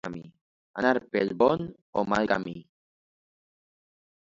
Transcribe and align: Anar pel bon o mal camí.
Anar 0.83 0.93
pel 1.17 1.29
bon 1.43 1.61
o 2.03 2.05
mal 2.15 2.33
camí. 2.33 2.57